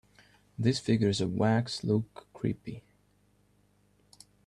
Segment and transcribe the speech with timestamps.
[0.57, 2.81] These figures of wax look creepy.